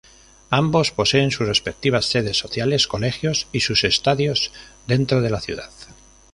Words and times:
Ambos 0.49 0.89
poseen 0.91 1.29
sus 1.29 1.47
respectivas 1.47 2.05
sedes 2.07 2.35
sociales, 2.39 2.87
colegios 2.87 3.45
y 3.51 3.59
sus 3.59 3.83
estadios 3.83 4.51
dentro 4.87 5.21
de 5.21 5.29
la 5.29 5.39
ciudad. 5.41 5.69